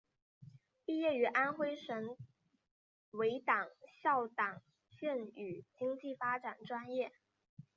[0.83, 2.17] 毕业于安徽省
[3.11, 3.67] 委党
[4.01, 4.63] 校党
[4.99, 7.11] 建与经济发展专业。